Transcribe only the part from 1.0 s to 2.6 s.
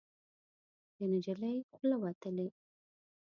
نجلۍ خوله وتلې